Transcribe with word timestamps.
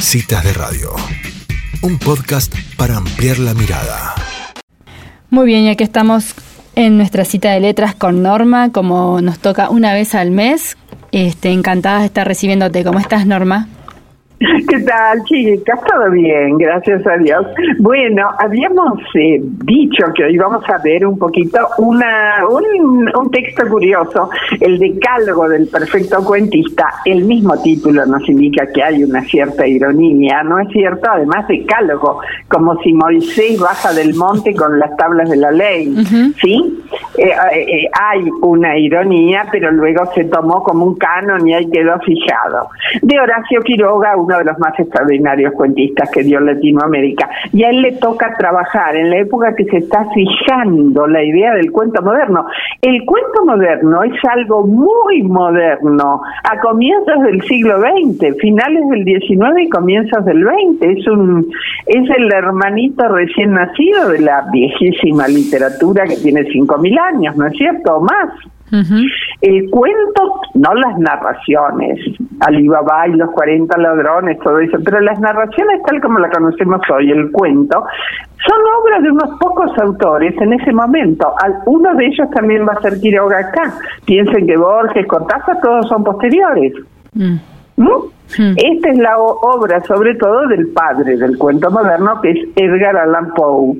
Citas 0.00 0.44
de 0.44 0.52
Radio, 0.52 0.94
un 1.82 1.98
podcast 1.98 2.54
para 2.76 2.96
ampliar 2.96 3.38
la 3.38 3.52
mirada. 3.54 4.14
Muy 5.28 5.46
bien, 5.46 5.64
ya 5.64 5.74
que 5.74 5.84
estamos 5.84 6.34
en 6.76 6.96
nuestra 6.96 7.24
cita 7.24 7.52
de 7.52 7.60
letras 7.60 7.94
con 7.94 8.22
Norma, 8.22 8.70
como 8.70 9.20
nos 9.20 9.38
toca 9.38 9.70
una 9.70 9.92
vez 9.92 10.14
al 10.14 10.30
mes, 10.30 10.76
este, 11.12 11.50
encantada 11.50 12.00
de 12.00 12.06
estar 12.06 12.26
recibiéndote. 12.26 12.84
¿Cómo 12.84 13.00
estás, 13.00 13.26
Norma? 13.26 13.68
¿Qué 14.38 14.80
tal, 14.80 15.24
chicas? 15.24 15.80
Todo 15.84 16.12
bien, 16.12 16.58
gracias 16.58 17.04
a 17.08 17.16
Dios. 17.16 17.44
Bueno, 17.80 18.28
habíamos 18.38 19.00
eh, 19.14 19.40
dicho 19.42 20.04
que 20.14 20.24
hoy 20.24 20.38
vamos 20.38 20.62
a 20.68 20.78
ver 20.78 21.04
un 21.04 21.18
poquito 21.18 21.58
una, 21.78 22.46
un, 22.48 23.10
un, 23.16 23.30
texto 23.32 23.68
curioso, 23.68 24.30
el 24.60 24.78
decálogo 24.78 25.48
del 25.48 25.66
perfecto 25.66 26.24
cuentista. 26.24 26.84
El 27.04 27.24
mismo 27.24 27.60
título 27.60 28.06
nos 28.06 28.28
indica 28.28 28.66
que 28.72 28.80
hay 28.80 29.02
una 29.02 29.22
cierta 29.22 29.66
ironía, 29.66 30.44
¿no 30.44 30.60
es 30.60 30.68
cierto? 30.68 31.10
Además, 31.10 31.48
decálogo, 31.48 32.20
como 32.46 32.80
si 32.82 32.92
Moisés 32.92 33.58
baja 33.58 33.92
del 33.92 34.14
monte 34.14 34.54
con 34.54 34.78
las 34.78 34.96
tablas 34.96 35.30
de 35.30 35.36
la 35.36 35.50
ley, 35.50 35.96
¿sí? 36.40 36.84
Eh, 37.18 37.32
eh, 37.52 37.90
hay 38.00 38.28
una 38.42 38.78
ironía, 38.78 39.46
pero 39.50 39.70
luego 39.70 40.06
se 40.14 40.24
tomó 40.24 40.62
como 40.62 40.86
un 40.86 40.96
canon 40.96 41.46
y 41.46 41.54
ahí 41.54 41.68
quedó 41.70 41.98
fijado. 42.00 42.68
De 43.02 43.18
Horacio 43.18 43.60
Quiroga, 43.62 44.16
uno 44.16 44.38
de 44.38 44.44
los 44.44 44.58
más 44.58 44.78
extraordinarios 44.78 45.52
cuentistas 45.54 46.10
que 46.10 46.22
dio 46.22 46.40
Latinoamérica. 46.40 47.28
Y 47.52 47.64
a 47.64 47.70
él 47.70 47.82
le 47.82 47.92
toca 47.92 48.36
trabajar 48.38 48.96
en 48.96 49.10
la 49.10 49.18
época 49.18 49.54
que 49.54 49.64
se 49.64 49.78
está 49.78 50.06
fijando 50.14 51.06
la 51.06 51.22
idea 51.22 51.54
del 51.54 51.72
cuento 51.72 52.02
moderno. 52.02 52.46
El 52.82 53.04
cuento 53.04 53.44
moderno 53.44 54.02
es 54.04 54.24
algo 54.30 54.66
muy 54.66 55.22
moderno, 55.22 56.22
a 56.44 56.60
comienzos 56.60 57.22
del 57.22 57.42
siglo 57.42 57.80
XX, 57.80 58.36
finales 58.38 58.88
del 58.90 59.04
XIX 59.04 59.62
y 59.62 59.68
comienzos 59.68 60.24
del 60.24 60.44
XX. 60.44 60.82
Es, 60.82 61.06
un, 61.08 61.50
es 61.86 62.10
el 62.16 62.32
hermanito 62.32 63.08
recién 63.08 63.52
nacido 63.52 64.10
de 64.10 64.20
la 64.20 64.46
viejísima 64.52 65.26
literatura 65.28 66.04
que 66.04 66.16
tiene 66.16 66.42
5.000 66.42 66.98
años, 67.00 67.07
¿no 67.36 67.46
es 67.46 67.52
cierto? 67.56 67.96
O 67.96 68.00
más. 68.00 68.30
El 69.40 69.70
cuento, 69.70 70.40
no 70.54 70.74
las 70.74 70.98
narraciones, 70.98 71.98
Alibaba 72.40 73.08
y 73.08 73.12
los 73.12 73.30
40 73.30 73.78
ladrones, 73.78 74.38
todo 74.40 74.58
eso, 74.58 74.76
pero 74.84 75.00
las 75.00 75.18
narraciones 75.20 75.82
tal 75.84 76.00
como 76.02 76.18
la 76.18 76.28
conocemos 76.28 76.80
hoy, 76.90 77.10
el 77.10 77.32
cuento, 77.32 77.82
son 78.46 78.60
obras 78.82 79.02
de 79.02 79.10
unos 79.10 79.38
pocos 79.40 79.70
autores 79.78 80.34
en 80.40 80.52
ese 80.52 80.72
momento. 80.72 81.32
Uno 81.66 81.94
de 81.94 82.06
ellos 82.06 82.28
también 82.30 82.66
va 82.66 82.72
a 82.72 82.82
ser 82.82 83.00
Quiroga 83.00 83.38
acá. 83.38 83.72
Piensen 84.04 84.46
que 84.46 84.56
Borges, 84.56 85.06
Cortázar, 85.06 85.60
todos 85.62 85.88
son 85.88 86.04
posteriores. 86.04 86.72
Mm. 87.14 87.36
¿Mm? 87.76 87.88
Mm. 88.38 88.54
Esta 88.56 88.90
es 88.90 88.98
la 88.98 89.18
obra 89.18 89.80
sobre 89.84 90.14
todo 90.16 90.46
del 90.48 90.68
padre 90.68 91.16
del 91.16 91.38
cuento 91.38 91.70
moderno, 91.70 92.20
que 92.20 92.30
es 92.30 92.48
Edgar 92.56 92.96
Allan 92.96 93.32
Poe 93.34 93.78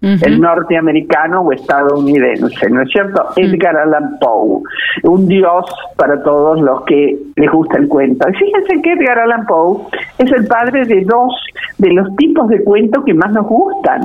el 0.00 0.40
norteamericano 0.40 1.40
o 1.40 1.52
estadounidense, 1.52 2.70
¿no 2.70 2.82
es 2.82 2.90
cierto? 2.90 3.24
Edgar 3.36 3.76
Allan 3.76 4.16
Poe, 4.20 4.62
un 5.02 5.26
dios 5.26 5.66
para 5.96 6.22
todos 6.22 6.60
los 6.60 6.84
que 6.84 7.18
les 7.34 7.50
gusta 7.50 7.78
el 7.78 7.88
cuento. 7.88 8.26
Fíjense 8.38 8.80
que 8.80 8.92
Edgar 8.92 9.18
Allan 9.18 9.46
Poe 9.46 9.80
es 10.18 10.30
el 10.30 10.46
padre 10.46 10.84
de 10.84 11.04
dos 11.04 11.34
de 11.78 11.92
los 11.92 12.14
tipos 12.16 12.48
de 12.48 12.62
cuentos 12.62 13.04
que 13.04 13.14
más 13.14 13.32
nos 13.32 13.46
gustan. 13.46 14.00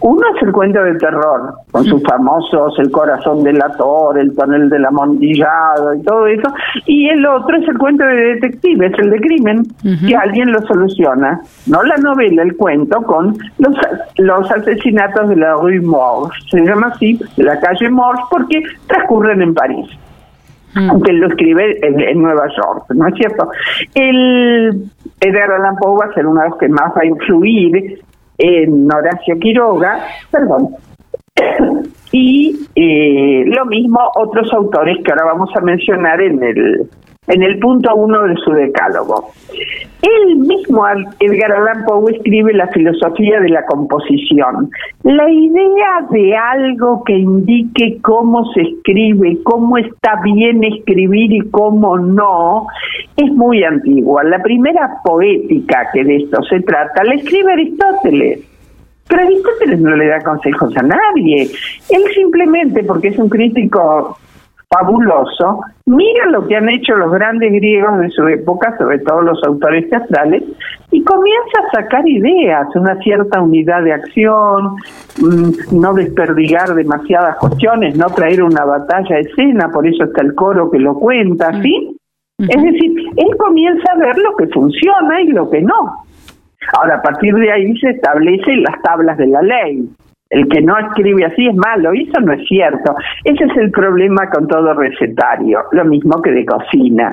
Uno 0.00 0.20
es 0.36 0.42
el 0.42 0.52
cuento 0.52 0.82
de 0.82 0.94
terror, 0.96 1.54
con 1.70 1.84
sus 1.84 2.02
famosos 2.02 2.78
El 2.78 2.90
corazón 2.90 3.42
del 3.42 3.60
ator, 3.60 4.18
El 4.18 4.34
tonel 4.34 4.68
del 4.68 4.84
amontillado 4.84 5.94
y 5.94 6.02
todo 6.02 6.26
eso, 6.26 6.52
y 6.86 7.08
el 7.08 7.24
otro 7.26 7.56
es 7.56 7.68
el 7.68 7.78
cuento 7.78 8.04
de 8.04 8.34
detectives, 8.34 8.92
el 8.98 9.10
de 9.10 9.20
crimen, 9.20 9.62
que 10.06 10.16
alguien 10.16 10.52
lo 10.52 10.60
soluciona, 10.62 11.40
no 11.66 11.82
la 11.82 11.96
novela, 11.96 12.42
el 12.42 12.56
cuento, 12.56 13.02
con 13.02 13.36
los, 13.58 13.76
los 14.18 14.50
asesinatos 14.50 15.28
de 15.28 15.36
la 15.38 15.54
Rue 15.54 15.80
Morgue, 15.80 16.30
se 16.50 16.60
llama 16.60 16.88
así, 16.94 17.18
la 17.36 17.58
calle 17.60 17.88
Morgue, 17.90 18.22
porque 18.30 18.62
transcurren 18.86 19.42
en 19.42 19.54
París. 19.54 19.86
Mm. 20.74 20.90
Aunque 20.90 21.12
lo 21.12 21.28
escribe 21.28 21.78
en, 21.82 22.22
Nueva 22.22 22.46
York, 22.48 22.84
¿no 22.94 23.08
es 23.08 23.14
cierto? 23.14 23.48
El 23.94 24.90
Edgar 25.20 25.50
Allan 25.52 25.76
Poe 25.76 25.98
va 25.98 26.10
a 26.10 26.14
ser 26.14 26.26
uno 26.26 26.42
de 26.42 26.48
los 26.50 26.58
que 26.58 26.68
más 26.68 26.92
va 26.96 27.02
a 27.02 27.06
influir 27.06 28.00
en 28.36 28.92
Horacio 28.92 29.38
Quiroga, 29.38 29.98
perdón, 30.30 30.68
y 32.12 32.66
eh, 32.74 33.44
lo 33.46 33.64
mismo 33.64 33.98
otros 34.14 34.52
autores 34.52 34.98
que 35.04 35.10
ahora 35.10 35.32
vamos 35.32 35.50
a 35.56 35.60
mencionar 35.60 36.20
en 36.20 36.42
el 36.42 36.90
en 37.28 37.42
el 37.42 37.58
punto 37.58 37.94
uno 37.94 38.22
de 38.24 38.34
su 38.36 38.50
decálogo. 38.52 39.30
Él 40.02 40.36
mismo, 40.36 40.84
Edgar 41.18 41.52
Allan 41.52 41.84
Poe, 41.84 42.12
escribe 42.12 42.52
la 42.54 42.68
filosofía 42.68 43.40
de 43.40 43.48
la 43.48 43.66
composición. 43.66 44.70
La 45.02 45.28
idea 45.28 46.06
de 46.10 46.36
algo 46.36 47.02
que 47.04 47.14
indique 47.14 47.98
cómo 48.02 48.44
se 48.52 48.62
escribe, 48.62 49.38
cómo 49.42 49.76
está 49.76 50.20
bien 50.22 50.62
escribir 50.62 51.32
y 51.32 51.40
cómo 51.50 51.98
no, 51.98 52.66
es 53.16 53.32
muy 53.32 53.64
antigua. 53.64 54.22
La 54.22 54.40
primera 54.40 55.00
poética 55.02 55.88
que 55.92 56.04
de 56.04 56.16
esto 56.16 56.42
se 56.44 56.60
trata 56.60 57.02
la 57.02 57.14
escribe 57.14 57.52
Aristóteles. 57.52 58.40
Pero 59.08 59.22
Aristóteles 59.22 59.80
no 59.80 59.96
le 59.96 60.06
da 60.06 60.20
consejos 60.20 60.76
a 60.76 60.82
nadie. 60.82 61.50
Él 61.90 62.02
simplemente, 62.14 62.84
porque 62.84 63.08
es 63.08 63.18
un 63.18 63.28
crítico 63.28 64.16
fabuloso. 64.68 65.60
Mira 65.86 66.26
lo 66.26 66.46
que 66.46 66.56
han 66.56 66.68
hecho 66.68 66.94
los 66.96 67.10
grandes 67.12 67.52
griegos 67.52 68.00
de 68.00 68.10
su 68.10 68.26
época, 68.28 68.76
sobre 68.76 68.98
todo 69.00 69.22
los 69.22 69.42
autores 69.44 69.88
teatrales, 69.88 70.42
y 70.90 71.02
comienza 71.04 71.60
a 71.60 71.82
sacar 71.82 72.06
ideas, 72.06 72.68
una 72.74 72.96
cierta 72.96 73.40
unidad 73.40 73.82
de 73.82 73.94
acción, 73.94 74.76
mm, 75.20 75.80
no 75.80 75.94
desperdigar 75.94 76.74
demasiadas 76.74 77.36
cuestiones, 77.38 77.96
no 77.96 78.06
traer 78.06 78.42
una 78.42 78.64
batalla 78.64 79.16
a 79.16 79.20
escena, 79.20 79.70
por 79.72 79.86
eso 79.86 80.04
está 80.04 80.22
el 80.22 80.34
coro 80.34 80.70
que 80.70 80.78
lo 80.78 80.94
cuenta, 80.94 81.50
¿sí? 81.62 81.96
Es 82.38 82.62
decir, 82.62 82.92
él 83.16 83.36
comienza 83.36 83.92
a 83.92 83.98
ver 83.98 84.16
lo 84.18 84.36
que 84.36 84.46
funciona 84.48 85.20
y 85.22 85.28
lo 85.28 85.50
que 85.50 85.60
no. 85.60 86.04
Ahora, 86.74 86.96
a 86.96 87.02
partir 87.02 87.34
de 87.34 87.50
ahí 87.50 87.76
se 87.78 87.90
establecen 87.90 88.62
las 88.62 88.80
tablas 88.82 89.16
de 89.16 89.26
la 89.26 89.42
ley 89.42 89.88
el 90.30 90.46
que 90.48 90.60
no 90.60 90.78
escribe 90.78 91.24
así 91.24 91.46
es 91.46 91.56
malo, 91.56 91.94
y 91.94 92.02
eso 92.02 92.20
no 92.20 92.32
es 92.32 92.46
cierto. 92.46 92.94
Ese 93.24 93.44
es 93.44 93.56
el 93.56 93.70
problema 93.70 94.28
con 94.30 94.46
todo 94.46 94.74
recetario, 94.74 95.60
lo 95.72 95.84
mismo 95.84 96.20
que 96.20 96.30
de 96.30 96.44
cocina. 96.44 97.12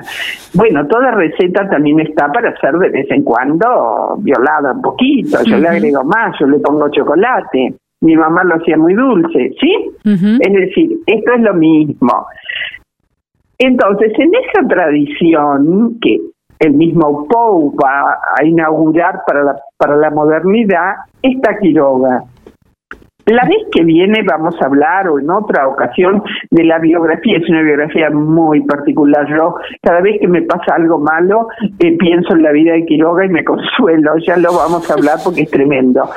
Bueno, 0.54 0.86
toda 0.86 1.12
receta 1.12 1.68
también 1.68 2.00
está 2.00 2.30
para 2.30 2.54
ser 2.60 2.74
de 2.74 2.90
vez 2.90 3.10
en 3.10 3.22
cuando 3.22 4.16
violada 4.18 4.72
un 4.72 4.82
poquito, 4.82 5.38
yo 5.44 5.56
le 5.56 5.68
agrego 5.68 6.04
más, 6.04 6.36
yo 6.38 6.46
le 6.46 6.58
pongo 6.58 6.90
chocolate. 6.90 7.74
Mi 8.02 8.14
mamá 8.14 8.44
lo 8.44 8.56
hacía 8.56 8.76
muy 8.76 8.92
dulce, 8.92 9.54
¿sí? 9.58 9.90
Es 10.04 10.52
decir, 10.52 10.98
esto 11.06 11.32
es 11.32 11.40
lo 11.40 11.54
mismo. 11.54 12.26
Entonces, 13.58 14.12
en 14.18 14.30
esa 14.34 14.68
tradición 14.68 15.98
que 16.02 16.20
el 16.58 16.74
mismo 16.74 17.26
Poe 17.26 17.72
va 17.82 18.18
a 18.38 18.44
inaugurar 18.44 19.20
para 19.26 19.44
la, 19.44 19.56
para 19.78 19.96
la 19.96 20.10
modernidad, 20.10 20.96
está 21.22 21.58
Quiroga 21.58 22.22
la 23.26 23.44
vez 23.44 23.58
que 23.72 23.82
viene 23.82 24.22
vamos 24.22 24.54
a 24.60 24.66
hablar 24.66 25.08
o 25.08 25.18
en 25.18 25.28
otra 25.30 25.66
ocasión 25.66 26.22
de 26.50 26.64
la 26.64 26.78
biografía, 26.78 27.38
es 27.38 27.48
una 27.48 27.62
biografía 27.62 28.08
muy 28.10 28.62
particular. 28.62 29.26
Yo 29.28 29.56
cada 29.82 30.00
vez 30.00 30.20
que 30.20 30.28
me 30.28 30.42
pasa 30.42 30.76
algo 30.76 30.98
malo 30.98 31.48
eh, 31.80 31.96
pienso 31.98 32.34
en 32.34 32.42
la 32.42 32.52
vida 32.52 32.72
de 32.74 32.86
Quiroga 32.86 33.24
y 33.24 33.28
me 33.28 33.44
consuelo, 33.44 34.16
ya 34.18 34.36
lo 34.36 34.52
vamos 34.52 34.88
a 34.90 34.94
hablar 34.94 35.18
porque 35.24 35.42
es 35.42 35.50
tremendo. 35.50 36.08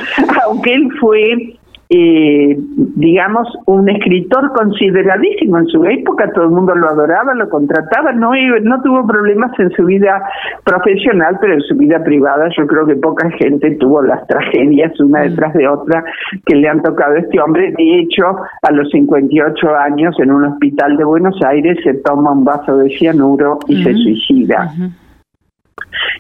Aunque 0.46 0.76
él 0.76 0.88
fue 1.00 1.59
eh, 1.92 2.56
digamos, 2.56 3.48
un 3.66 3.90
escritor 3.90 4.54
consideradísimo 4.54 5.58
en 5.58 5.66
su 5.68 5.84
época, 5.86 6.32
todo 6.34 6.44
el 6.46 6.52
mundo 6.52 6.76
lo 6.76 6.88
adoraba, 6.88 7.34
lo 7.34 7.50
contrataba, 7.50 8.12
no, 8.12 8.32
no 8.62 8.82
tuvo 8.84 9.08
problemas 9.08 9.58
en 9.58 9.72
su 9.72 9.86
vida 9.86 10.22
profesional, 10.64 11.40
pero 11.42 11.56
en 11.56 11.62
su 11.62 11.76
vida 11.76 12.04
privada 12.04 12.48
yo 12.56 12.68
creo 12.68 12.86
que 12.86 12.96
poca 12.96 13.32
gente 13.32 13.72
tuvo 13.78 14.04
las 14.04 14.26
tragedias 14.28 15.00
una 15.00 15.22
mm. 15.22 15.30
detrás 15.30 15.54
de 15.56 15.68
otra 15.68 16.04
que 16.46 16.56
le 16.56 16.70
han 16.70 16.84
tocado 16.84 17.16
a 17.16 17.20
este 17.20 17.40
hombre. 17.42 17.74
De 17.76 18.00
hecho, 18.02 18.38
a 18.62 18.72
los 18.72 18.88
58 18.92 19.76
años 19.76 20.16
en 20.20 20.32
un 20.32 20.46
hospital 20.46 20.96
de 20.96 21.04
Buenos 21.06 21.40
Aires 21.44 21.80
se 21.84 21.96
toma 21.96 22.34
un 22.34 22.46
vaso 22.46 22.78
de 22.78 22.90
cianuro 22.90 23.58
y 23.68 23.84
se 23.84 23.94
suicida. 23.96 24.72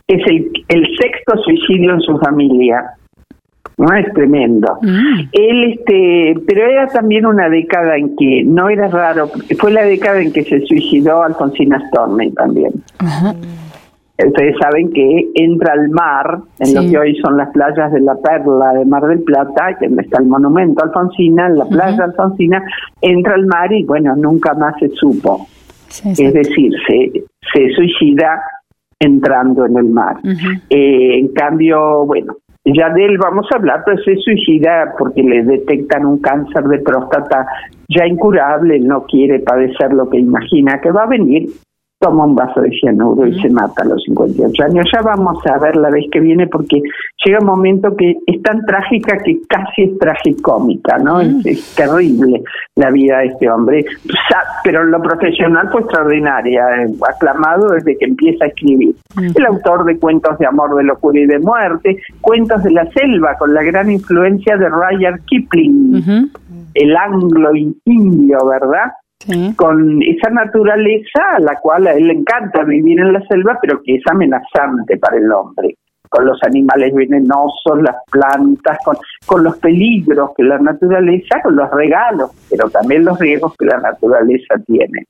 Es 0.07 0.21
el, 0.25 0.51
el 0.67 0.87
sexto 0.97 1.37
suicidio 1.43 1.93
en 1.93 2.01
su 2.01 2.17
familia. 2.17 2.95
¿No? 3.79 3.95
Es 3.95 4.13
tremendo. 4.13 4.77
Mm. 4.81 5.19
Él, 5.31 5.73
este, 5.73 6.35
pero 6.45 6.65
era 6.65 6.87
también 6.87 7.25
una 7.25 7.49
década 7.49 7.95
en 7.97 8.15
que 8.15 8.43
no 8.45 8.69
era 8.69 8.87
raro, 8.89 9.29
fue 9.57 9.71
la 9.71 9.83
década 9.83 10.21
en 10.21 10.31
que 10.31 10.43
se 10.43 10.59
suicidó 10.65 11.23
Alfonsina 11.23 11.81
Storni 11.87 12.31
también. 12.33 12.73
Ustedes 14.21 14.55
saben 14.61 14.91
que 14.91 15.29
entra 15.33 15.73
al 15.73 15.89
mar, 15.91 16.39
en 16.59 16.75
lo 16.75 16.81
que 16.81 16.97
hoy 16.97 17.15
son 17.21 17.37
las 17.37 17.49
playas 17.51 17.93
de 17.93 18.01
la 18.01 18.15
Perla 18.15 18.73
de 18.73 18.85
Mar 18.85 19.03
del 19.03 19.21
Plata, 19.21 19.77
donde 19.79 20.01
está 20.03 20.21
el 20.21 20.27
monumento 20.27 20.83
Alfonsina, 20.83 21.47
en 21.47 21.57
la 21.57 21.65
playa 21.65 22.03
Alfonsina, 22.03 22.61
entra 23.01 23.35
al 23.35 23.45
mar 23.45 23.71
y 23.71 23.85
bueno, 23.85 24.13
nunca 24.17 24.53
más 24.55 24.75
se 24.77 24.89
supo. 24.89 25.47
es 26.05 26.33
decir, 26.33 26.73
se, 26.85 27.23
se 27.53 27.69
suicida 27.73 28.41
entrando 28.99 29.65
en 29.65 29.77
el 29.77 29.85
mar. 29.85 30.17
Eh, 30.69 31.19
en 31.19 31.29
cambio, 31.29 32.05
bueno, 32.05 32.35
ya 32.75 32.89
de 32.89 33.05
él 33.05 33.17
vamos 33.17 33.47
a 33.51 33.57
hablar, 33.57 33.83
pero 33.85 33.97
se 34.03 34.15
suicida 34.17 34.93
porque 34.97 35.23
le 35.23 35.43
detectan 35.43 36.05
un 36.05 36.19
cáncer 36.21 36.63
de 36.65 36.79
próstata 36.79 37.45
ya 37.87 38.05
incurable, 38.05 38.79
no 38.79 39.03
quiere 39.05 39.39
padecer 39.39 39.93
lo 39.93 40.09
que 40.09 40.19
imagina 40.19 40.79
que 40.81 40.91
va 40.91 41.03
a 41.03 41.07
venir 41.07 41.49
toma 41.99 42.25
un 42.25 42.35
vaso 42.35 42.61
de 42.61 42.69
cianuro 42.71 43.27
y 43.27 43.39
se 43.41 43.49
mata 43.49 43.83
a 43.83 43.85
los 43.85 44.01
58 44.03 44.63
años. 44.63 44.85
Ya 44.91 45.01
vamos 45.01 45.45
a 45.45 45.59
ver 45.59 45.75
la 45.75 45.89
vez 45.89 46.05
que 46.11 46.21
viene 46.21 46.47
porque 46.47 46.81
llega 47.25 47.39
un 47.41 47.45
momento 47.45 47.93
que 47.95 48.15
es 48.25 48.41
tan 48.41 48.65
trágica 48.65 49.17
que 49.17 49.39
casi 49.49 49.83
es 49.83 49.99
tragicómica, 49.99 50.97
¿no? 50.97 51.19
Es, 51.19 51.75
terrible 51.75 52.41
la 52.75 52.89
vida 52.91 53.19
de 53.19 53.25
este 53.27 53.49
hombre. 53.49 53.85
Pero 54.63 54.85
lo 54.85 55.01
profesional 55.01 55.69
fue 55.71 55.81
extraordinaria, 55.81 56.83
eh, 56.83 56.89
aclamado 57.07 57.69
desde 57.71 57.97
que 57.97 58.05
empieza 58.05 58.45
a 58.45 58.47
escribir. 58.47 58.95
El 59.17 59.45
autor 59.45 59.83
de 59.85 59.99
Cuentos 59.99 60.37
de 60.39 60.45
Amor, 60.45 60.75
de 60.77 60.83
Locura 60.83 61.19
y 61.19 61.25
de 61.25 61.39
Muerte, 61.39 61.97
Cuentos 62.21 62.63
de 62.63 62.71
la 62.71 62.85
Selva, 62.91 63.35
con 63.37 63.53
la 63.53 63.63
gran 63.63 63.91
influencia 63.91 64.55
de 64.55 64.69
Rudyard 64.69 65.19
Kipling, 65.25 66.31
el 66.73 66.95
anglo 66.95 67.51
indio, 67.85 68.37
con 69.55 70.01
esa 70.01 70.29
naturaleza 70.29 71.21
a 71.35 71.39
la 71.39 71.55
cual 71.59 71.87
a 71.87 71.93
él 71.93 72.07
le 72.07 72.13
encanta 72.13 72.63
vivir 72.63 72.99
en 72.99 73.13
la 73.13 73.21
selva, 73.27 73.57
pero 73.61 73.81
que 73.83 73.95
es 73.95 74.03
amenazante 74.09 74.97
para 74.97 75.17
el 75.17 75.29
hombre, 75.31 75.75
con 76.07 76.25
los 76.25 76.41
animales 76.43 76.93
venenosos, 76.93 77.81
las 77.81 77.97
plantas, 78.09 78.77
con, 78.83 78.95
con 79.25 79.43
los 79.43 79.57
peligros 79.57 80.31
que 80.37 80.43
la 80.43 80.57
naturaleza, 80.59 81.41
con 81.43 81.55
los 81.55 81.69
regalos, 81.71 82.31
pero 82.49 82.69
también 82.69 83.03
los 83.03 83.19
riesgos 83.19 83.55
que 83.57 83.65
la 83.65 83.79
naturaleza 83.79 84.55
tiene. 84.65 85.05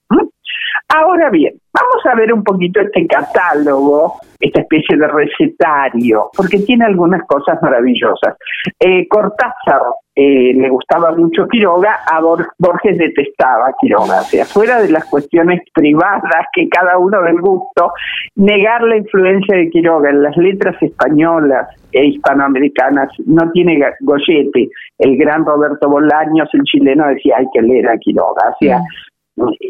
Ahora 0.90 1.30
bien, 1.30 1.54
vamos 1.72 2.06
a 2.12 2.16
ver 2.16 2.34
un 2.34 2.44
poquito 2.44 2.82
este 2.82 3.06
catálogo, 3.06 4.16
esta 4.40 4.62
especie 4.62 4.98
de 4.98 5.08
recetario, 5.08 6.30
porque 6.36 6.60
tiene 6.60 6.86
algunas 6.86 7.26
cosas 7.28 7.62
maravillosas. 7.62 8.38
Eh, 8.80 9.08
Cortázar 9.08 9.82
eh, 10.16 10.54
le 10.54 10.70
gustaba 10.70 11.12
mucho 11.12 11.48
Quiroga, 11.48 12.00
a 12.10 12.20
Borges 12.20 12.98
detestaba 12.98 13.74
Quiroga, 13.80 14.20
o 14.20 14.24
sea, 14.24 14.46
fuera 14.46 14.82
de 14.82 14.90
las 14.90 15.06
cuestiones 15.06 15.62
privadas 15.74 16.46
que 16.54 16.68
cada 16.68 16.98
uno 16.98 17.22
del 17.22 17.40
gusto, 17.40 17.94
negar 18.36 18.84
la 18.84 18.98
influencia 18.98 19.58
de 19.58 19.70
Quiroga 19.70 20.10
en 20.10 20.24
las 20.24 20.36
letras 20.38 20.76
españolas 20.82 21.68
e 21.92 22.06
hispanoamericanas 22.06 23.10
no 23.26 23.50
tiene 23.52 23.80
gollete. 24.02 24.70
El 24.98 25.18
gran 25.18 25.46
Roberto 25.46 25.90
Bolaños, 25.90 26.50
el 26.54 26.64
chileno, 26.64 27.08
decía 27.08 27.38
hay 27.38 27.48
que 27.54 27.62
leer 27.62 27.90
a 27.90 27.98
Quiroga, 27.98 28.50
o 28.50 28.58
sea, 28.60 28.82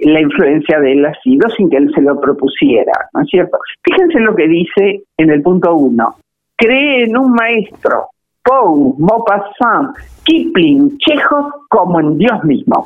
la 0.03 0.21
influencia 0.21 0.79
de 0.79 0.93
él 0.93 1.05
ha 1.05 1.13
sido 1.21 1.49
sin 1.49 1.69
que 1.69 1.77
él 1.77 1.91
se 1.93 2.01
lo 2.01 2.19
propusiera, 2.19 2.91
¿no 3.13 3.21
es 3.21 3.27
cierto? 3.29 3.57
Fíjense 3.83 4.19
lo 4.19 4.35
que 4.35 4.47
dice 4.47 5.03
en 5.17 5.29
el 5.29 5.41
punto 5.41 5.75
uno. 5.75 6.15
Cree 6.55 7.05
en 7.05 7.17
un 7.17 7.33
maestro, 7.33 8.07
Poe, 8.43 8.93
Maupassant, 8.97 9.95
Kipling, 10.23 10.97
Chekhov 10.97 11.51
como 11.69 11.99
en 11.99 12.17
Dios 12.17 12.43
mismo. 12.43 12.85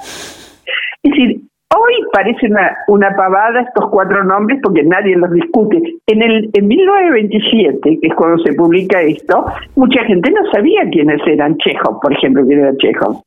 Es 1.03 1.11
decir, 1.11 1.41
hoy 1.75 1.93
parece 2.11 2.47
una, 2.47 2.77
una 2.87 3.15
pavada 3.15 3.61
estos 3.61 3.89
cuatro 3.89 4.23
nombres 4.23 4.59
porque 4.61 4.83
nadie 4.83 5.15
los 5.15 5.31
discute. 5.31 5.81
En 6.07 6.21
el 6.21 6.49
en 6.53 6.67
1927, 6.67 7.99
que 8.01 8.07
es 8.07 8.15
cuando 8.15 8.41
se 8.43 8.53
publica 8.53 9.01
esto, 9.01 9.45
mucha 9.75 10.03
gente 10.05 10.31
no 10.31 10.49
sabía 10.51 10.89
quiénes 10.91 11.21
eran 11.25 11.57
Chekhov, 11.57 11.99
por 11.99 12.13
ejemplo, 12.13 12.45
quién 12.45 12.59
era 12.59 12.75
Chekhov. 12.77 13.21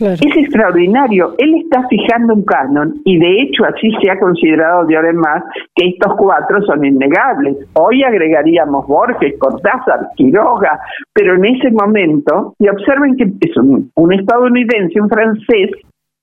Es 0.00 0.20
extraordinario. 0.22 1.34
Él 1.38 1.56
está 1.56 1.84
fijando 1.88 2.34
un 2.34 2.44
canon 2.44 3.00
y 3.04 3.18
de 3.18 3.42
hecho 3.42 3.64
así 3.64 3.90
se 4.00 4.08
ha 4.08 4.20
considerado 4.20 4.86
de 4.86 4.94
ahora 4.94 5.10
en 5.10 5.16
más 5.16 5.42
que 5.74 5.88
estos 5.88 6.14
cuatro 6.16 6.62
son 6.62 6.84
innegables. 6.84 7.56
Hoy 7.72 8.04
agregaríamos 8.04 8.86
Borges, 8.86 9.34
Cortázar, 9.40 10.10
Quiroga, 10.14 10.78
pero 11.12 11.34
en 11.34 11.46
ese 11.46 11.72
momento, 11.72 12.54
y 12.60 12.68
observen 12.68 13.16
que 13.16 13.24
es 13.24 13.56
un, 13.56 14.12
estadounidense, 14.12 15.00
un 15.00 15.08
francés, 15.08 15.70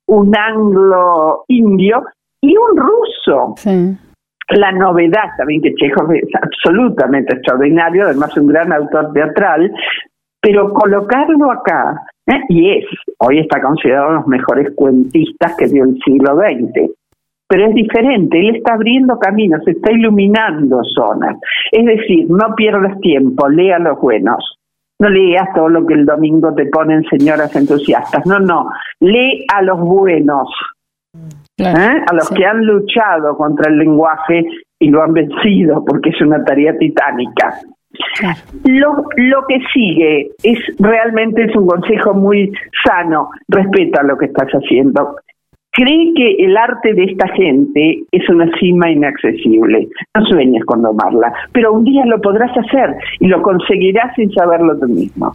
un 0.07 0.33
anglo-indio 0.33 2.01
y 2.39 2.56
un 2.56 2.78
ruso. 2.78 3.56
La 4.56 4.71
novedad 4.71 5.31
también 5.38 5.62
que 5.62 5.74
Chekhov 5.74 6.13
es 6.13 6.30
absolutamente 6.42 7.33
extraordinario, 7.33 8.06
además 8.06 8.38
un 8.38 8.48
gran 8.48 8.71
autor 8.71 9.12
teatral, 9.12 9.69
pero 10.39 10.71
colocarlo 10.71 11.51
acá 11.51 12.06
¿Eh? 12.27 12.42
Y 12.50 12.72
es, 12.72 12.86
hoy 13.19 13.39
está 13.39 13.62
considerado 13.62 14.07
uno 14.07 14.13
de 14.13 14.19
los 14.19 14.27
mejores 14.27 14.75
cuentistas 14.75 15.56
que 15.57 15.68
dio 15.68 15.83
el 15.83 15.98
siglo 16.04 16.36
XX. 16.36 16.92
Pero 17.48 17.68
es 17.68 17.75
diferente, 17.75 18.39
él 18.39 18.56
está 18.56 18.74
abriendo 18.74 19.19
caminos, 19.19 19.62
está 19.68 19.92
iluminando 19.92 20.81
zonas. 20.83 21.38
Es 21.72 21.86
decir, 21.86 22.25
no 22.27 22.56
pierdas 22.56 23.00
tiempo, 23.01 23.48
lea 23.48 23.77
los 23.77 24.00
buenos. 24.00 24.57
No 25.00 25.10
leas 25.10 25.50
todo 25.54 25.69
lo 25.69 25.86
que 25.86 25.94
el 25.94 26.06
domingo 26.06 26.54
te 26.56 26.66
ponen 26.68 27.04
señoras 27.04 27.54
entusiastas. 27.56 28.25
No, 28.25 28.39
no, 28.39 28.69
lee 29.01 29.45
a 29.54 29.62
los 29.62 29.80
buenos, 29.80 30.48
¿eh? 31.57 32.01
a 32.07 32.13
los 32.13 32.30
que 32.30 32.45
han 32.45 32.66
luchado 32.66 33.36
contra 33.36 33.69
el 33.69 33.78
lenguaje 33.78 34.45
y 34.80 34.89
lo 34.89 35.04
han 35.04 35.13
vencido, 35.13 35.83
porque 35.86 36.10
es 36.10 36.21
una 36.21 36.44
tarea 36.44 36.78
titánica. 36.78 37.60
Lo, 38.65 39.06
lo 39.15 39.45
que 39.47 39.59
sigue 39.74 40.31
es 40.44 40.59
realmente 40.80 41.44
es 41.44 41.56
un 41.56 41.68
consejo 41.68 42.13
muy 42.13 42.51
sano. 42.83 43.30
Respeta 43.47 44.03
lo 44.03 44.18
que 44.18 44.25
estás 44.25 44.50
haciendo. 44.50 45.18
Cree 45.71 46.13
que 46.15 46.36
el 46.45 46.56
arte 46.56 46.94
de 46.94 47.03
esta 47.03 47.27
gente 47.30 48.03
es 48.12 48.30
una 48.30 48.50
cima 48.57 48.89
inaccesible. 48.89 49.89
No 50.15 50.25
sueñes 50.25 50.63
con 50.63 50.81
domarla, 50.81 51.33
pero 51.51 51.74
un 51.74 51.83
día 51.83 52.06
lo 52.06 52.21
podrás 52.21 52.51
hacer 52.57 52.95
y 53.19 53.27
lo 53.27 53.42
conseguirás 53.42 54.15
sin 54.15 54.31
saberlo 54.31 54.80
tú 54.80 54.88
mismo. 54.88 55.33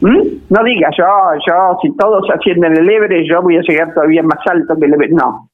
¿Mm? 0.00 0.22
No 0.50 0.64
digas, 0.64 0.94
yo, 0.96 1.06
yo, 1.46 1.78
si 1.82 1.96
todos 1.96 2.28
ascienden 2.30 2.76
el 2.76 2.88
Everest, 2.88 3.28
yo 3.30 3.42
voy 3.42 3.56
a 3.56 3.62
llegar 3.62 3.94
todavía 3.94 4.22
más 4.22 4.38
alto 4.46 4.76
que 4.78 4.86
el 4.86 4.92
Everest. 4.92 5.14
No. 5.14 5.48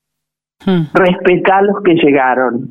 Hmm. 0.66 0.82
Respeta 0.94 1.58
a 1.58 1.62
los 1.62 1.80
que 1.82 1.94
llegaron 1.94 2.70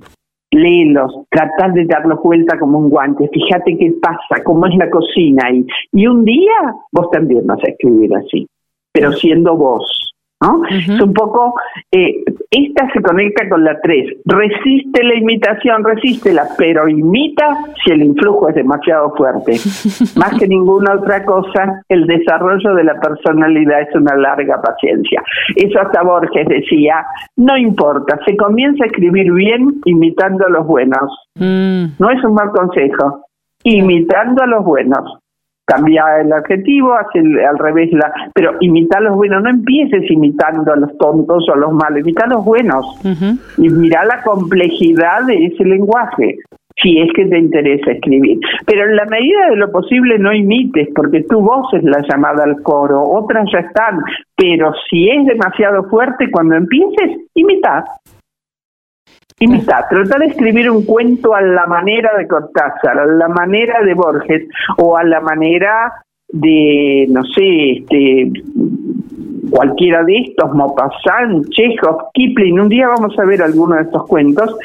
léelos, 0.56 1.14
tratar 1.30 1.74
de 1.74 1.86
darlos 1.86 2.20
vuelta 2.24 2.58
como 2.60 2.80
un 2.80 2.90
guante, 2.90 3.30
fíjate 3.32 3.78
qué 3.78 3.94
pasa, 4.02 4.44
cómo 4.44 4.66
es 4.68 4.76
la 4.76 4.90
cocina 4.90 5.44
ahí. 5.48 5.66
Y 5.92 6.08
un 6.08 6.26
día 6.26 6.76
vos 6.92 7.10
también 7.12 7.46
vas 7.46 7.60
a 7.64 7.72
escribir 7.72 8.16
así, 8.16 8.48
pero 8.92 9.12
siendo 9.14 9.56
vos. 9.56 10.03
Es 10.70 11.02
un 11.02 11.14
poco, 11.14 11.56
eh, 11.92 12.24
esta 12.52 12.92
se 12.92 13.02
conecta 13.02 13.48
con 13.50 13.64
la 13.64 13.80
3. 13.80 14.18
Resiste 14.26 15.04
la 15.04 15.16
imitación, 15.16 15.84
resístela, 15.84 16.44
pero 16.58 16.88
imita 16.88 17.58
si 17.84 17.92
el 17.92 18.04
influjo 18.04 18.50
es 18.50 18.56
demasiado 18.56 19.14
fuerte. 19.16 19.54
Más 20.20 20.38
que 20.38 20.48
ninguna 20.48 20.96
otra 20.96 21.24
cosa, 21.24 21.84
el 21.88 22.06
desarrollo 22.08 22.76
de 22.76 22.84
la 22.84 23.00
personalidad 23.00 23.82
es 23.82 23.96
una 23.96 24.16
larga 24.16 24.62
paciencia. 24.62 25.24
Eso 25.56 25.80
hasta 25.80 26.04
Borges 26.04 26.48
decía, 26.48 27.06
no 27.38 27.58
importa, 27.58 28.20
se 28.26 28.36
comienza 28.36 28.84
a 28.84 28.88
escribir 28.88 29.32
bien 29.32 29.82
imitando 29.86 30.46
a 30.46 30.50
los 30.50 30.68
buenos. 30.68 31.10
Mm. 31.36 31.86
No 32.00 32.10
es 32.10 32.24
un 32.24 32.34
mal 32.34 32.52
consejo, 32.52 33.26
imitando 33.64 34.44
a 34.44 34.48
los 34.48 34.64
buenos 34.66 35.23
cambia 35.74 36.04
el 36.22 36.32
adjetivo, 36.32 36.94
hace 36.94 37.20
al 37.20 37.58
revés, 37.58 37.92
la, 37.94 38.12
pero 38.34 38.58
imita 38.60 38.98
a 39.00 39.02
los 39.02 39.16
buenos, 39.16 39.44
no 39.44 39.50
empieces 39.50 40.10
imitando 40.10 40.72
a 40.72 40.76
los 40.76 40.98
tontos 40.98 41.48
o 41.50 41.54
a 41.54 41.58
los 41.58 41.72
malos, 41.74 42.00
imita 42.00 42.26
a 42.26 42.30
los 42.30 42.46
buenos 42.46 42.86
y 43.58 43.70
mira 43.70 44.06
la 44.06 44.22
complejidad 44.24 45.26
de 45.26 45.46
ese 45.46 45.64
lenguaje 45.64 46.38
si 46.82 47.00
es 47.00 47.12
que 47.14 47.26
te 47.26 47.38
interesa 47.38 47.92
escribir. 47.92 48.40
Pero 48.66 48.90
en 48.90 48.96
la 48.96 49.06
medida 49.06 49.50
de 49.50 49.58
lo 49.58 49.72
posible 49.72 50.18
no 50.18 50.34
imites, 50.34 50.90
porque 50.96 51.22
tu 51.22 51.40
voz 51.40 51.72
es 51.74 51.84
la 51.84 52.02
llamada 52.10 52.44
al 52.44 52.62
coro, 52.64 53.04
otras 53.04 53.48
ya 53.52 53.60
están, 53.60 54.02
pero 54.36 54.74
si 54.90 55.10
es 55.10 55.26
demasiado 55.26 55.84
fuerte 55.90 56.32
cuando 56.32 56.56
empieces, 56.56 57.28
imita. 57.36 57.86
Imita, 59.44 59.86
trata 59.90 60.20
de 60.20 60.28
escribir 60.28 60.72
un 60.72 60.86
cuento 60.86 61.36
a 61.36 61.42
la 61.42 61.66
manera 61.66 62.12
de 62.18 62.26
Cortázar, 62.30 62.98
a 62.98 63.06
la 63.06 63.28
manera 63.28 63.82
de 63.84 63.94
Borges 63.94 64.48
o 64.78 64.96
a 64.96 65.04
la 65.04 65.20
manera 65.20 65.92
de, 66.30 67.06
no 67.10 67.24
sé, 67.24 67.72
este, 67.72 68.32
cualquiera 69.52 70.02
de 70.06 70.18
estos, 70.20 70.56
Maupassant, 70.56 71.50
Chekhov, 71.50 72.12
Kipling. 72.14 72.58
Un 72.58 72.70
día 72.70 72.88
vamos 72.88 73.20
a 73.20 73.26
ver 73.26 73.42
alguno 73.42 73.76
de 73.76 73.82
estos 73.82 74.08
cuentos. 74.08 74.56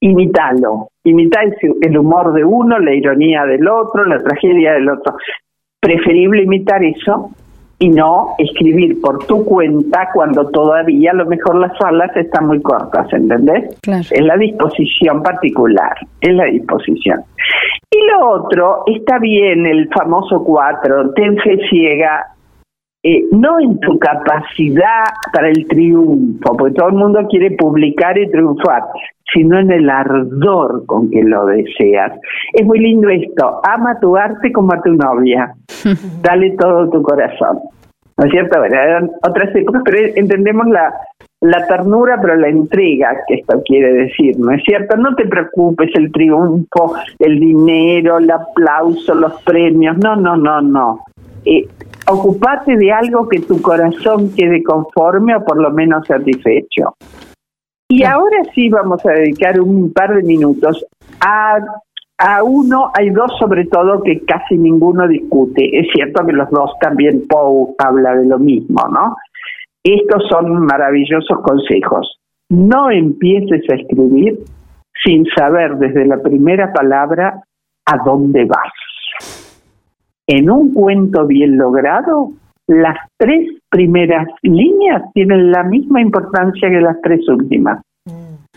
Imitalo, 0.00 0.88
imita 1.04 1.40
el 1.82 1.98
humor 1.98 2.32
de 2.32 2.44
uno, 2.46 2.78
la 2.78 2.94
ironía 2.94 3.44
del 3.44 3.68
otro, 3.68 4.06
la 4.06 4.18
tragedia 4.22 4.72
del 4.72 4.88
otro. 4.88 5.14
Preferible 5.78 6.44
imitar 6.44 6.82
eso 6.82 7.32
y 7.82 7.88
no 7.88 8.36
escribir 8.38 9.00
por 9.00 9.26
tu 9.26 9.44
cuenta 9.44 10.08
cuando 10.14 10.48
todavía 10.50 11.10
a 11.10 11.14
lo 11.14 11.26
mejor 11.26 11.56
las 11.56 11.76
salas 11.78 12.16
están 12.16 12.46
muy 12.46 12.62
cortas, 12.62 13.12
¿entendés? 13.12 13.76
Es 14.12 14.24
la 14.24 14.36
disposición 14.36 15.20
particular, 15.20 15.92
es 16.20 16.32
la 16.32 16.44
disposición. 16.44 17.24
Y 17.90 18.06
lo 18.06 18.28
otro, 18.30 18.84
está 18.86 19.18
bien 19.18 19.66
el 19.66 19.88
famoso 19.88 20.44
cuatro, 20.44 21.12
ten 21.14 21.36
fe 21.38 21.58
ciega, 21.68 22.24
eh, 23.04 23.24
no 23.32 23.58
en 23.58 23.80
tu 23.80 23.98
capacidad 23.98 25.06
para 25.32 25.48
el 25.48 25.66
triunfo, 25.66 26.56
porque 26.56 26.74
todo 26.74 26.88
el 26.88 26.94
mundo 26.94 27.26
quiere 27.28 27.50
publicar 27.52 28.16
y 28.16 28.30
triunfar, 28.30 28.82
sino 29.32 29.58
en 29.58 29.72
el 29.72 29.90
ardor 29.90 30.86
con 30.86 31.10
que 31.10 31.22
lo 31.22 31.46
deseas. 31.46 32.12
Es 32.52 32.64
muy 32.64 32.78
lindo 32.78 33.08
esto, 33.08 33.60
ama 33.64 33.98
tu 34.00 34.16
arte 34.16 34.52
como 34.52 34.72
a 34.72 34.82
tu 34.82 34.92
novia, 34.92 35.52
dale 36.22 36.50
todo 36.58 36.88
tu 36.90 37.02
corazón. 37.02 37.58
¿No 38.18 38.26
es 38.26 38.30
cierto? 38.30 38.58
Bueno, 38.58 38.76
eran 38.76 39.10
otras 39.26 39.56
épocas, 39.56 39.82
pero 39.84 39.98
entendemos 40.14 40.66
la, 40.68 40.92
la 41.40 41.66
ternura, 41.66 42.18
pero 42.20 42.36
la 42.36 42.48
entrega 42.48 43.16
que 43.26 43.34
esto 43.34 43.60
quiere 43.64 43.92
decir, 43.94 44.38
¿no 44.38 44.52
es 44.52 44.62
cierto? 44.62 44.96
No 44.96 45.14
te 45.16 45.26
preocupes 45.26 45.90
el 45.94 46.12
triunfo, 46.12 46.94
el 47.18 47.40
dinero, 47.40 48.18
el 48.18 48.30
aplauso, 48.30 49.14
los 49.14 49.42
premios, 49.42 49.96
no, 49.98 50.14
no, 50.14 50.36
no, 50.36 50.60
no. 50.60 51.00
Eh, 51.44 51.66
ocupate 52.12 52.76
de 52.76 52.92
algo 52.92 53.28
que 53.28 53.40
tu 53.40 53.60
corazón 53.60 54.32
quede 54.34 54.62
conforme 54.62 55.34
o 55.34 55.44
por 55.44 55.60
lo 55.60 55.70
menos 55.70 56.06
satisfecho. 56.06 56.96
Y 57.88 58.04
ahora 58.04 58.38
sí 58.54 58.68
vamos 58.68 59.04
a 59.04 59.12
dedicar 59.12 59.60
un 59.60 59.92
par 59.92 60.14
de 60.14 60.22
minutos 60.22 60.84
a, 61.20 61.58
a 62.18 62.42
uno, 62.42 62.90
hay 62.98 63.10
dos 63.10 63.32
sobre 63.38 63.66
todo 63.66 64.02
que 64.02 64.24
casi 64.24 64.56
ninguno 64.56 65.06
discute. 65.06 65.78
Es 65.78 65.88
cierto 65.92 66.24
que 66.24 66.32
los 66.32 66.50
dos 66.50 66.70
también 66.80 67.26
Poe 67.28 67.74
habla 67.78 68.14
de 68.14 68.26
lo 68.26 68.38
mismo, 68.38 68.88
¿no? 68.88 69.16
Estos 69.84 70.28
son 70.30 70.64
maravillosos 70.64 71.40
consejos. 71.42 72.18
No 72.48 72.90
empieces 72.90 73.62
a 73.70 73.74
escribir 73.74 74.38
sin 75.04 75.26
saber 75.36 75.76
desde 75.76 76.06
la 76.06 76.18
primera 76.18 76.72
palabra 76.72 77.42
a 77.86 77.98
dónde 78.04 78.44
vas. 78.44 78.72
En 80.26 80.50
un 80.50 80.72
cuento 80.72 81.26
bien 81.26 81.56
logrado, 81.58 82.30
las 82.66 82.96
tres 83.18 83.50
primeras 83.70 84.28
líneas 84.42 85.02
tienen 85.14 85.50
la 85.50 85.62
misma 85.64 86.00
importancia 86.00 86.70
que 86.70 86.80
las 86.80 87.00
tres 87.02 87.28
últimas. 87.28 87.80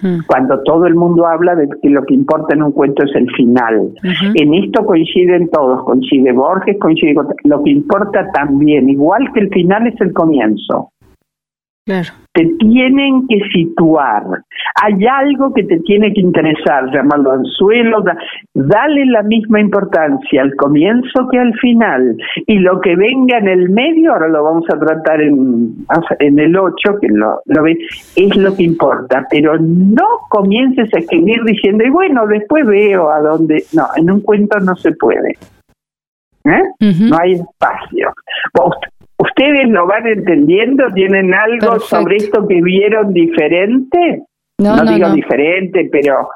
Mm. 0.02 0.20
Cuando 0.28 0.62
todo 0.64 0.86
el 0.88 0.96
mundo 0.96 1.26
habla 1.26 1.56
de 1.56 1.70
que 1.82 1.90
lo 1.90 2.04
que 2.04 2.14
importa 2.14 2.54
en 2.54 2.64
un 2.64 2.72
cuento 2.74 3.06
es 3.06 3.16
el 3.16 3.32
final. 3.32 3.94
En 4.34 4.54
esto 4.54 4.86
coinciden 4.86 5.50
todos, 5.50 5.84
coincide 5.86 6.34
Borges, 6.34 6.78
coincide 6.80 7.16
lo 7.46 7.64
que 7.64 7.72
importa 7.72 8.30
también, 8.32 8.90
igual 8.90 9.32
que 9.34 9.40
el 9.40 9.50
final 9.50 9.88
es 9.88 10.00
el 10.02 10.12
comienzo. 10.12 10.90
Te 12.34 12.46
tienen 12.58 13.28
que 13.28 13.40
situar. 13.54 14.24
Hay 14.82 15.06
algo 15.06 15.54
que 15.54 15.64
te 15.64 15.80
tiene 15.82 16.12
que 16.14 16.20
interesar, 16.20 16.92
llamarlo 16.92 17.32
anzuelo, 17.32 18.04
dale 18.56 19.06
la 19.06 19.22
misma 19.22 19.60
importancia 19.60 20.42
al 20.42 20.56
comienzo 20.56 21.30
que 21.32 21.38
al 21.38 21.54
final. 21.60 22.18
Y 22.48 22.58
lo 22.58 22.82
que 22.82 22.96
venga 22.96 23.38
en 23.38 23.48
el 23.48 23.70
medio, 23.70 24.14
ahora 24.14 24.28
lo 24.30 24.44
vamos 24.44 24.66
a 24.74 24.80
tratar 24.80 25.22
en, 25.22 25.76
en 26.20 26.40
el 26.40 26.58
8, 26.58 26.98
que 27.00 27.08
lo, 27.08 27.42
lo 27.46 27.64
ves, 27.64 27.78
es 28.16 28.36
lo 28.36 28.56
que 28.56 28.64
importa. 28.64 29.28
Pero 29.30 29.58
no 29.60 30.08
comiences 30.30 30.92
a 30.92 30.98
escribir 30.98 31.44
diciendo, 31.44 31.84
y 31.86 31.92
bueno, 31.92 32.26
después 32.26 32.66
veo 32.66 33.12
a 33.12 33.20
dónde. 33.20 33.64
No, 33.74 33.86
en 33.96 34.10
un 34.10 34.22
cuento 34.22 34.60
no 34.60 34.76
se 34.76 34.92
puede. 34.94 35.38
¿Eh? 36.46 36.64
No 36.80 37.18
hay 37.22 37.34
espacio. 37.34 38.12
¿Ustedes 39.18 39.70
lo 39.70 39.88
van 39.88 40.08
entendiendo? 40.08 40.86
¿Tienen 40.94 41.34
algo 41.34 41.80
sobre 41.80 42.18
esto 42.18 42.48
que 42.48 42.62
vieron 42.62 43.14
diferente? 43.14 44.24
No, 44.60 44.78
no, 44.78 44.94
digo 44.94 45.10
diferente, 45.12 45.90
pero 45.92 46.30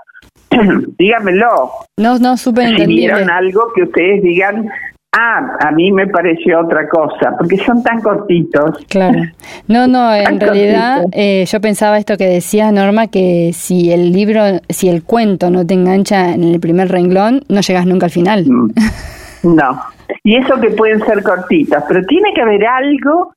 dígamelo. 0.98 1.72
No, 1.98 2.18
no, 2.20 2.38
súper 2.38 2.68
entendible. 2.68 2.94
Si 2.94 3.08
vieron 3.08 3.30
algo 3.30 3.72
que 3.76 3.84
ustedes 3.84 4.24
digan, 4.24 4.70
ah, 5.14 5.58
a 5.60 5.72
mí 5.72 5.92
me 5.92 6.08
pareció 6.08 6.62
otra 6.62 6.88
cosa, 6.88 7.36
porque 7.38 7.58
son 7.58 7.84
tan 7.84 8.02
cortitos. 8.02 8.78
Claro. 8.90 9.20
No, 9.68 9.88
no, 9.88 10.14
en 10.16 10.40
realidad 10.40 11.06
eh, 11.12 11.46
yo 11.46 11.62
pensaba 11.62 11.98
esto 11.98 12.18
que 12.18 12.28
decía 12.28 12.72
Norma, 12.72 13.08
que 13.08 13.52
si 13.54 13.92
el 13.92 14.12
libro, 14.12 14.42
si 14.70 14.90
el 14.90 15.04
cuento 15.04 15.50
no 15.50 15.66
te 15.66 15.74
engancha 15.74 16.34
en 16.34 16.44
el 16.44 16.60
primer 16.60 16.90
renglón, 16.90 17.44
no 17.50 17.62
llegas 17.62 17.86
nunca 17.86 18.06
al 18.06 18.12
final. 18.12 18.46
Mm. 18.46 18.72
No. 19.42 19.80
Y 20.24 20.36
eso 20.36 20.60
que 20.60 20.72
pueden 20.72 21.00
ser 21.02 21.24
cortitas, 21.24 21.84
pero 21.88 22.02
tiene 22.06 22.34
que 22.34 22.42
haber 22.42 22.66
algo 22.66 23.34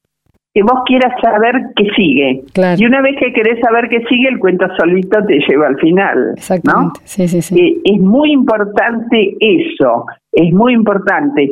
que 0.55 0.63
vos 0.63 0.81
quieras 0.85 1.15
saber 1.23 1.55
que 1.77 1.85
sigue. 1.97 2.43
Y 2.77 2.85
una 2.85 3.01
vez 3.01 3.17
que 3.19 3.33
querés 3.33 3.59
saber 3.61 3.89
que 3.89 4.01
sigue, 4.07 4.29
el 4.29 4.39
cuento 4.39 4.67
solito 4.77 5.25
te 5.27 5.39
lleva 5.49 5.69
al 5.69 5.79
final. 5.79 6.33
Exactamente. 6.37 7.01
Sí, 7.05 7.27
sí, 7.27 7.41
sí. 7.41 7.59
Eh, 7.59 7.81
es 7.85 8.01
muy 8.01 8.33
importante 8.33 9.37
eso, 9.41 10.07
es 10.31 10.53
muy 10.53 10.75
importante. 10.75 11.51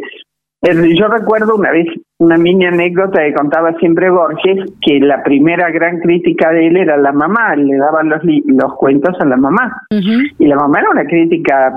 Yo 0.63 1.09
recuerdo 1.09 1.57
una 1.57 1.71
vez 1.71 1.87
una 2.19 2.37
mini 2.37 2.67
anécdota 2.67 3.21
que 3.21 3.33
contaba 3.33 3.73
siempre 3.79 4.11
Borges, 4.11 4.71
que 4.83 5.01
la 5.01 5.23
primera 5.23 5.71
gran 5.71 6.01
crítica 6.01 6.53
de 6.53 6.67
él 6.67 6.77
era 6.77 6.99
la 6.99 7.13
mamá, 7.13 7.57
le 7.57 7.79
daban 7.79 8.11
los, 8.11 8.21
los 8.47 8.75
cuentos 8.75 9.19
a 9.21 9.25
la 9.25 9.39
mamá. 9.39 9.75
Y 9.91 10.47
la 10.47 10.57
mamá 10.57 10.81
era 10.81 10.91
una 10.91 11.07
crítica 11.07 11.73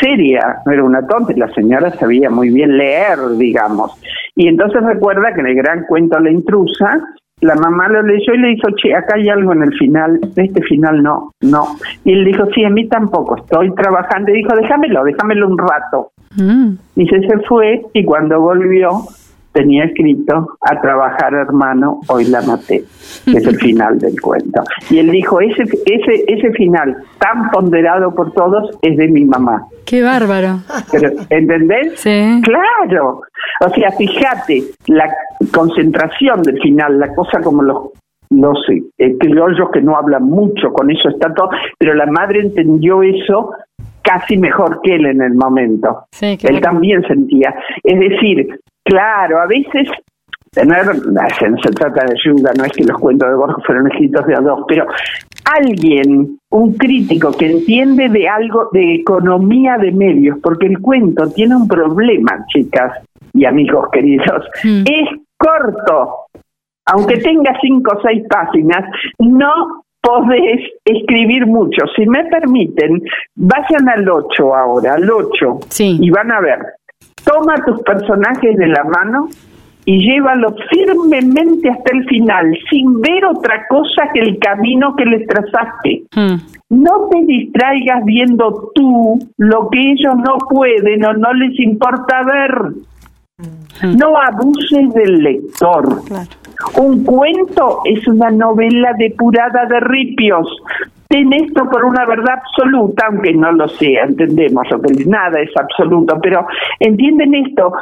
seria, 0.00 0.56
no 0.64 0.72
era 0.72 0.84
una 0.84 1.06
tonta, 1.06 1.34
la 1.36 1.52
señora 1.52 1.90
sabía 1.90 2.30
muy 2.30 2.48
bien 2.48 2.78
leer, 2.78 3.18
digamos. 3.36 3.92
Y 4.34 4.48
entonces 4.48 4.82
recuerda 4.82 5.34
que 5.34 5.40
en 5.40 5.48
el 5.48 5.56
gran 5.56 5.84
cuento 5.84 6.18
La 6.18 6.30
intrusa, 6.30 7.02
la 7.40 7.56
mamá 7.56 7.88
lo 7.88 8.02
leyó 8.02 8.32
y 8.32 8.38
le 8.38 8.48
dijo, 8.48 8.68
che, 8.76 8.94
acá 8.94 9.16
hay 9.16 9.28
algo 9.28 9.52
en 9.52 9.64
el 9.64 9.74
final, 9.74 10.18
este 10.34 10.62
final 10.62 11.02
no, 11.02 11.30
no. 11.42 11.66
Y 12.04 12.12
él 12.12 12.24
dijo, 12.24 12.46
sí, 12.54 12.64
a 12.64 12.70
mí 12.70 12.88
tampoco, 12.88 13.36
estoy 13.36 13.74
trabajando. 13.74 14.30
Y 14.30 14.36
dijo, 14.36 14.56
déjamelo, 14.56 15.04
déjamelo 15.04 15.48
un 15.48 15.58
rato. 15.58 16.10
Mm. 16.36 16.74
Y 16.96 17.06
se, 17.06 17.38
fue 17.46 17.82
y 17.92 18.04
cuando 18.04 18.40
volvió 18.40 19.02
tenía 19.52 19.84
escrito 19.84 20.56
a 20.60 20.80
trabajar 20.80 21.32
hermano, 21.32 22.00
hoy 22.08 22.24
la 22.24 22.42
maté, 22.42 22.84
es 23.26 23.46
el 23.46 23.56
final 23.60 23.98
del 23.98 24.20
cuento. 24.20 24.62
Y 24.90 24.98
él 24.98 25.10
dijo, 25.10 25.40
ese, 25.40 25.62
ese, 25.62 26.24
ese 26.26 26.50
final 26.52 26.96
tan 27.18 27.50
ponderado 27.50 28.12
por 28.14 28.32
todos 28.32 28.76
es 28.82 28.96
de 28.96 29.08
mi 29.08 29.24
mamá. 29.24 29.62
Qué 29.86 30.02
bárbaro. 30.02 30.58
Pero, 30.90 31.10
¿Entendés? 31.30 32.00
Sí. 32.00 32.42
Claro. 32.42 33.20
O 33.60 33.68
sea, 33.70 33.92
fíjate, 33.92 34.64
la 34.88 35.08
concentración 35.52 36.42
del 36.42 36.60
final, 36.60 36.98
la 36.98 37.14
cosa 37.14 37.40
como 37.40 37.62
los 37.62 37.78
los 38.30 38.58
eh, 38.98 39.16
criollos 39.18 39.70
que 39.72 39.80
no 39.80 39.96
hablan 39.96 40.24
mucho, 40.24 40.72
con 40.72 40.90
eso 40.90 41.08
está 41.08 41.32
todo, 41.34 41.50
pero 41.78 41.94
la 41.94 42.06
madre 42.06 42.40
entendió 42.40 43.02
eso 43.02 43.52
casi 44.04 44.36
mejor 44.36 44.80
que 44.82 44.94
él 44.94 45.06
en 45.06 45.22
el 45.22 45.34
momento. 45.34 46.06
él 46.20 46.60
también 46.60 47.02
sentía. 47.02 47.54
Es 47.82 47.98
decir, 47.98 48.60
claro, 48.84 49.40
a 49.40 49.46
veces 49.46 49.88
tener, 50.52 50.84
se 50.84 51.70
trata 51.70 52.04
de 52.04 52.12
ayuda, 52.12 52.52
no 52.56 52.64
es 52.64 52.72
que 52.72 52.84
los 52.84 52.98
cuentos 53.00 53.28
de 53.28 53.34
Borges 53.34 53.66
fueron 53.66 53.90
escritos 53.90 54.26
de 54.26 54.34
a 54.34 54.40
dos, 54.40 54.60
pero 54.68 54.86
alguien, 55.44 56.38
un 56.50 56.74
crítico 56.74 57.32
que 57.32 57.50
entiende 57.50 58.08
de 58.08 58.28
algo 58.28 58.70
de 58.72 58.96
economía 58.96 59.76
de 59.78 59.90
medios, 59.90 60.38
porque 60.42 60.66
el 60.66 60.78
cuento 60.78 61.28
tiene 61.30 61.56
un 61.56 61.66
problema, 61.66 62.44
chicas 62.48 63.02
y 63.32 63.44
amigos 63.44 63.88
queridos, 63.92 64.46
mm. 64.62 64.84
es 64.86 65.20
corto. 65.36 66.26
Aunque 66.86 67.16
tenga 67.16 67.58
cinco 67.62 67.96
o 67.96 68.02
seis 68.02 68.22
páginas, 68.28 68.84
no 69.18 69.83
podés 70.04 70.60
escribir 70.84 71.46
mucho. 71.46 71.86
Si 71.96 72.06
me 72.06 72.24
permiten, 72.26 73.02
vayan 73.34 73.88
al 73.88 74.08
8 74.08 74.54
ahora, 74.54 74.94
al 74.94 75.10
8, 75.10 75.60
y 75.78 76.10
van 76.10 76.30
a 76.30 76.40
ver. 76.40 76.58
Toma 77.24 77.54
tus 77.64 77.80
personajes 77.82 78.56
de 78.56 78.66
la 78.66 78.84
mano 78.84 79.28
y 79.86 79.98
llévalos 79.98 80.54
firmemente 80.70 81.70
hasta 81.70 81.96
el 81.96 82.04
final, 82.06 82.54
sin 82.70 83.00
ver 83.00 83.24
otra 83.24 83.66
cosa 83.68 84.10
que 84.12 84.20
el 84.20 84.38
camino 84.38 84.94
que 84.94 85.04
les 85.06 85.26
trazaste. 85.26 86.04
Hmm. 86.14 86.36
No 86.70 87.08
te 87.10 87.24
distraigas 87.26 88.04
viendo 88.04 88.70
tú 88.74 89.18
lo 89.38 89.68
que 89.70 89.78
ellos 89.78 90.14
no 90.16 90.38
pueden 90.50 91.04
o 91.04 91.12
no 91.14 91.32
les 91.34 91.58
importa 91.60 92.22
ver. 92.24 92.52
Hmm. 93.38 93.96
No 93.96 94.14
abuses 94.18 94.92
del 94.94 95.22
lector. 95.22 96.02
Un 96.76 97.04
cuento 97.04 97.80
es 97.84 98.06
una 98.08 98.30
novela 98.30 98.92
depurada 98.98 99.66
de 99.66 99.80
ripios. 99.80 100.46
Ten 101.08 101.32
esto 101.32 101.68
por 101.70 101.84
una 101.84 102.04
verdad 102.06 102.40
absoluta, 102.42 103.06
aunque 103.06 103.34
no 103.34 103.52
lo 103.52 103.68
sea, 103.68 104.04
entendemos, 104.04 104.66
que 104.66 105.04
nada 105.04 105.38
es 105.38 105.50
absoluto, 105.56 106.18
pero 106.20 106.46
entienden 106.80 107.34
esto, 107.34 107.72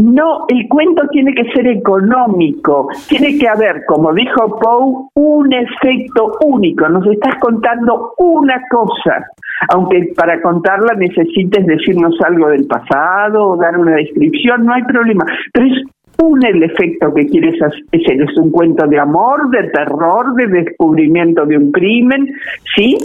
no, 0.00 0.46
el 0.48 0.66
cuento 0.68 1.06
tiene 1.12 1.34
que 1.34 1.44
ser 1.52 1.66
económico, 1.68 2.88
tiene 3.08 3.38
que 3.38 3.46
haber, 3.46 3.84
como 3.86 4.12
dijo 4.14 4.58
Poe, 4.58 5.08
un 5.14 5.52
efecto 5.52 6.32
único, 6.44 6.88
nos 6.88 7.06
estás 7.06 7.36
contando 7.40 8.14
una 8.18 8.60
cosa, 8.70 9.26
aunque 9.68 10.12
para 10.16 10.40
contarla 10.40 10.94
necesites 10.94 11.66
decirnos 11.66 12.18
algo 12.22 12.48
del 12.48 12.66
pasado 12.66 13.50
o 13.50 13.56
dar 13.58 13.78
una 13.78 13.96
descripción, 13.96 14.64
no 14.64 14.72
hay 14.72 14.82
problema, 14.84 15.24
pero 15.52 15.66
es 15.66 15.82
un 16.22 16.44
el 16.44 16.62
efecto 16.62 17.12
que 17.14 17.26
quieres 17.26 17.60
hacer, 17.62 17.82
es 17.92 18.36
un 18.38 18.50
cuento 18.50 18.86
de 18.86 18.98
amor, 18.98 19.50
de 19.50 19.68
terror, 19.70 20.34
de 20.34 20.46
descubrimiento 20.46 21.44
de 21.46 21.58
un 21.58 21.72
crimen, 21.72 22.32
¿sí? 22.76 22.96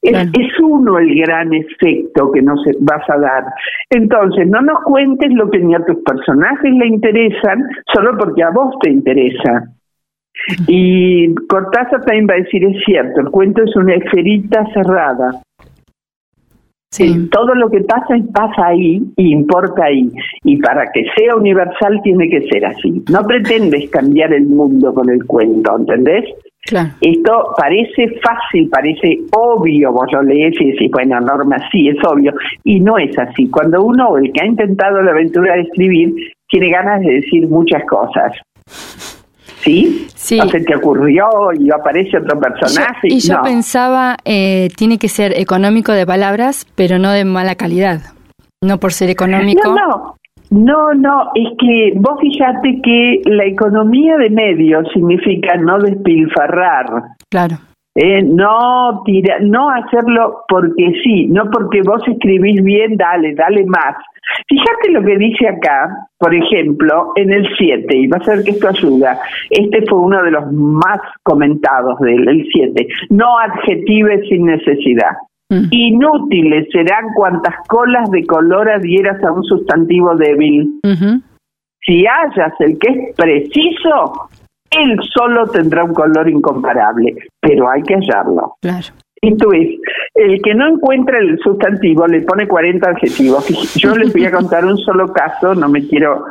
Es, 0.00 0.60
uno 0.60 0.98
el 0.98 1.14
gran 1.14 1.52
efecto 1.52 2.30
que 2.32 2.42
nos 2.42 2.60
vas 2.80 3.08
a 3.08 3.18
dar. 3.18 3.44
Entonces, 3.90 4.48
no 4.48 4.60
nos 4.60 4.82
cuentes 4.84 5.32
lo 5.32 5.50
que 5.50 5.58
ni 5.58 5.74
a 5.74 5.84
tus 5.84 6.02
personajes 6.02 6.72
le 6.72 6.86
interesan, 6.86 7.68
solo 7.92 8.16
porque 8.18 8.42
a 8.42 8.50
vos 8.50 8.74
te 8.80 8.90
interesa. 8.90 9.64
Y 10.66 11.34
Cortázar 11.48 12.04
también 12.04 12.26
va 12.28 12.34
a 12.34 12.42
decir, 12.42 12.64
es 12.64 12.82
cierto, 12.84 13.20
el 13.20 13.30
cuento 13.30 13.62
es 13.62 13.76
una 13.76 13.94
esferita 13.94 14.66
cerrada. 14.72 15.40
Sí. 16.92 17.28
Todo 17.30 17.54
lo 17.54 17.70
que 17.70 17.80
pasa 17.80 18.14
pasa 18.34 18.66
ahí 18.66 19.02
y 19.16 19.32
importa 19.32 19.84
ahí. 19.84 20.10
Y 20.44 20.58
para 20.58 20.84
que 20.92 21.04
sea 21.16 21.34
universal 21.36 22.00
tiene 22.04 22.28
que 22.28 22.42
ser 22.48 22.66
así. 22.66 23.02
No 23.10 23.26
pretendes 23.26 23.88
cambiar 23.90 24.32
el 24.34 24.46
mundo 24.46 24.92
con 24.92 25.08
el 25.08 25.24
cuento, 25.24 25.74
¿entendés? 25.78 26.24
Claro. 26.66 26.90
Esto 27.00 27.54
parece 27.56 28.08
fácil, 28.20 28.68
parece 28.68 29.20
obvio, 29.32 29.90
vos 29.90 30.06
lo 30.12 30.22
lees 30.22 30.54
y 30.60 30.72
decís, 30.72 30.90
bueno, 30.92 31.18
Norma, 31.18 31.56
sí, 31.72 31.88
es 31.88 31.96
obvio. 32.06 32.34
Y 32.62 32.78
no 32.78 32.98
es 32.98 33.18
así. 33.18 33.48
Cuando 33.48 33.82
uno, 33.82 34.18
el 34.18 34.30
que 34.30 34.42
ha 34.42 34.46
intentado 34.46 35.02
la 35.02 35.12
aventura 35.12 35.54
de 35.54 35.62
escribir, 35.62 36.14
tiene 36.48 36.70
ganas 36.70 37.00
de 37.00 37.14
decir 37.14 37.48
muchas 37.48 37.82
cosas. 37.86 38.36
¿Sí? 39.62 40.06
Sí. 40.14 40.38
O 40.40 40.48
se 40.48 40.60
te 40.60 40.76
ocurrió 40.76 41.26
y 41.58 41.70
aparece 41.70 42.18
otro 42.18 42.38
personaje. 42.38 43.08
y 43.08 43.20
yo 43.20 43.40
pensaba, 43.42 44.16
eh, 44.24 44.68
tiene 44.76 44.98
que 44.98 45.08
ser 45.08 45.38
económico 45.38 45.92
de 45.92 46.06
palabras, 46.06 46.66
pero 46.74 46.98
no 46.98 47.10
de 47.12 47.24
mala 47.24 47.54
calidad. 47.54 48.00
No 48.60 48.78
por 48.78 48.92
ser 48.92 49.10
económico. 49.10 49.68
No, 49.68 49.74
no. 49.74 50.16
No, 50.50 50.92
no, 50.92 51.30
es 51.34 51.48
que 51.58 51.94
vos 51.96 52.20
fíjate 52.20 52.82
que 52.82 53.22
la 53.24 53.46
economía 53.46 54.18
de 54.18 54.28
medios 54.28 54.86
significa 54.92 55.56
no 55.56 55.78
despilfarrar. 55.78 56.84
Claro. 57.30 57.56
Eh, 57.94 58.22
no 58.22 59.02
tira, 59.04 59.38
no 59.40 59.68
hacerlo 59.68 60.44
porque 60.48 60.92
sí, 61.04 61.26
no 61.26 61.50
porque 61.50 61.82
vos 61.82 62.02
escribís 62.06 62.62
bien, 62.64 62.96
dale, 62.96 63.34
dale 63.34 63.66
más. 63.66 63.96
Fíjate 64.48 64.92
lo 64.92 65.02
que 65.02 65.18
dice 65.18 65.46
acá, 65.48 66.08
por 66.18 66.34
ejemplo, 66.34 67.12
en 67.16 67.32
el 67.32 67.46
7, 67.58 67.94
y 67.94 68.06
va 68.06 68.16
a 68.16 68.24
ser 68.24 68.44
que 68.44 68.52
esto 68.52 68.68
ayuda. 68.68 69.20
Este 69.50 69.84
fue 69.86 69.98
uno 69.98 70.22
de 70.22 70.30
los 70.30 70.50
más 70.52 71.00
comentados 71.22 71.98
del 72.00 72.46
7. 72.50 72.86
No 73.10 73.38
adjetives 73.38 74.26
sin 74.28 74.46
necesidad. 74.46 75.16
Mm. 75.50 75.64
Inútiles 75.70 76.68
serán 76.72 77.12
cuantas 77.14 77.54
colas 77.68 78.10
de 78.10 78.24
color 78.24 78.70
adhieras 78.70 79.22
a 79.22 79.32
un 79.32 79.44
sustantivo 79.44 80.14
débil. 80.16 80.80
Si 81.84 82.06
hallas 82.06 82.54
el 82.60 82.78
que 82.78 82.90
es 82.90 83.16
preciso, 83.16 84.30
él 84.78 84.98
solo 85.14 85.46
tendrá 85.48 85.84
un 85.84 85.94
color 85.94 86.28
incomparable, 86.28 87.14
pero 87.40 87.70
hay 87.70 87.82
que 87.82 87.94
hallarlo. 87.94 88.54
Claro. 88.60 88.86
Esto 89.22 89.52
es, 89.52 89.68
el 90.14 90.42
que 90.42 90.52
no 90.52 90.66
encuentra 90.66 91.18
el 91.20 91.38
sustantivo 91.38 92.08
le 92.08 92.22
pone 92.22 92.48
40 92.48 92.90
adjetivos. 92.90 93.46
Yo 93.76 93.94
les 93.94 94.12
voy 94.12 94.24
a 94.24 94.32
contar 94.36 94.64
un 94.64 94.76
solo 94.78 95.12
caso, 95.12 95.54
no 95.54 95.68
me 95.68 95.86
quiero 95.86 96.24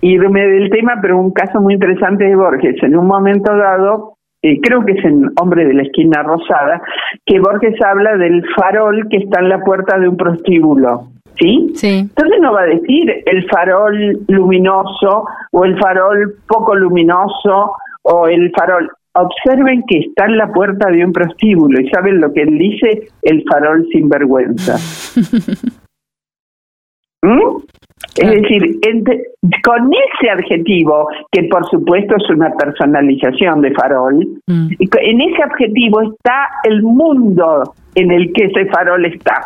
irme 0.00 0.46
del 0.46 0.70
tema, 0.70 0.98
pero 1.02 1.18
un 1.18 1.32
caso 1.32 1.60
muy 1.60 1.74
interesante 1.74 2.24
de 2.24 2.36
Borges. 2.36 2.80
En 2.84 2.96
un 2.96 3.08
momento 3.08 3.56
dado, 3.56 4.18
eh, 4.40 4.60
creo 4.62 4.84
que 4.84 4.92
es 4.92 5.04
en 5.04 5.32
Hombre 5.40 5.64
de 5.64 5.74
la 5.74 5.82
Esquina 5.82 6.22
Rosada, 6.22 6.80
que 7.26 7.40
Borges 7.40 7.74
habla 7.84 8.16
del 8.16 8.44
farol 8.54 9.08
que 9.08 9.16
está 9.16 9.40
en 9.40 9.48
la 9.48 9.58
puerta 9.58 9.98
de 9.98 10.08
un 10.08 10.16
prostíbulo. 10.16 11.08
¿Sí? 11.38 11.72
Sí. 11.74 11.98
Entonces 11.98 12.40
no 12.40 12.52
va 12.52 12.62
a 12.62 12.66
decir 12.66 13.22
el 13.26 13.48
farol 13.48 14.18
luminoso 14.28 15.24
o 15.52 15.64
el 15.64 15.78
farol 15.78 16.34
poco 16.46 16.74
luminoso 16.74 17.72
o 18.02 18.26
el 18.26 18.50
farol 18.56 18.90
observen 19.14 19.82
que 19.86 19.98
está 19.98 20.26
en 20.26 20.36
la 20.36 20.52
puerta 20.52 20.90
de 20.90 21.04
un 21.04 21.12
prostíbulo 21.12 21.80
y 21.80 21.88
saben 21.90 22.20
lo 22.20 22.32
que 22.32 22.42
él 22.42 22.58
dice, 22.58 23.08
el 23.22 23.44
farol 23.48 23.86
sin 23.92 24.08
vergüenza. 24.08 24.76
¿Mm? 27.22 27.58
Es 28.16 28.30
decir, 28.30 28.80
con 29.64 29.90
ese 29.92 30.30
adjetivo, 30.30 31.08
que 31.30 31.44
por 31.44 31.68
supuesto 31.68 32.16
es 32.16 32.30
una 32.30 32.50
personalización 32.52 33.60
de 33.60 33.72
farol, 33.72 34.26
mm. 34.46 34.68
en 34.78 35.20
ese 35.20 35.42
adjetivo 35.42 36.02
está 36.02 36.48
el 36.64 36.82
mundo 36.82 37.74
en 37.94 38.10
el 38.10 38.32
que 38.32 38.46
ese 38.46 38.66
farol 38.66 39.04
está. 39.04 39.40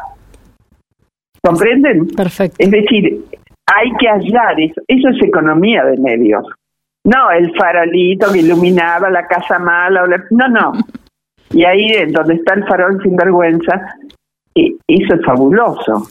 ¿Comprenden? 1.45 2.09
Perfecto. 2.09 2.57
Es 2.59 2.71
decir, 2.71 3.25
hay 3.67 3.91
que 3.99 4.09
hallar 4.09 4.61
eso. 4.61 4.81
Eso 4.87 5.09
es 5.09 5.23
economía 5.23 5.85
de 5.85 5.97
medios. 5.99 6.47
No, 7.05 7.31
el 7.31 7.53
farolito 7.57 8.33
que 8.33 8.41
iluminaba 8.41 9.11
la 9.11 9.27
casa 9.27 9.59
mala. 9.59 10.07
No, 10.31 10.49
no. 10.49 10.73
Y 11.51 11.65
ahí 11.65 12.11
donde 12.13 12.35
está 12.35 12.55
el 12.55 12.65
farol 12.65 13.03
sin 13.03 13.17
vergüenza, 13.17 13.97
eso 14.55 15.15
es 15.15 15.25
fabuloso. 15.25 16.09